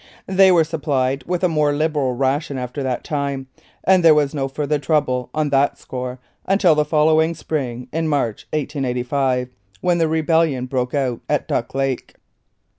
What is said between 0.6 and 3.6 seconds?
supplied with a more liberal ration after that time,